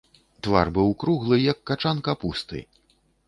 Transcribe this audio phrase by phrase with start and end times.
[0.45, 2.65] Твар быў круглы, як качан капусты.